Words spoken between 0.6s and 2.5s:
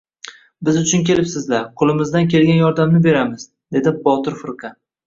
—Biz uchun kelibsizlar, qo‘limizdan